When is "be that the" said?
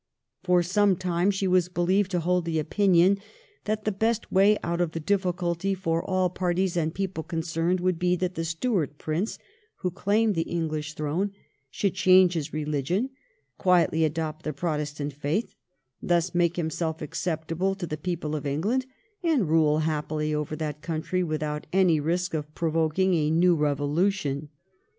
7.99-8.43